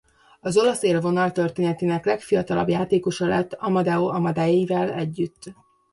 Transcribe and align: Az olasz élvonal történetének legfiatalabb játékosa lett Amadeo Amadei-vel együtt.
Az 0.39 0.57
olasz 0.57 0.83
élvonal 0.83 1.31
történetének 1.31 2.05
legfiatalabb 2.05 2.69
játékosa 2.69 3.27
lett 3.27 3.53
Amadeo 3.53 4.07
Amadei-vel 4.07 4.93
együtt. 4.93 5.43